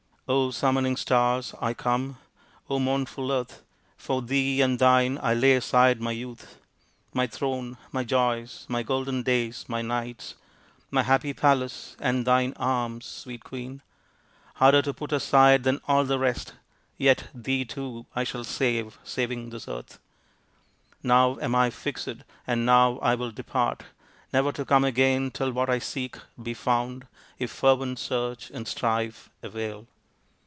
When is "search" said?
27.99-28.49